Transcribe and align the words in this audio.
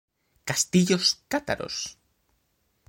Castillos 0.47 1.07
cátaros 1.31 1.75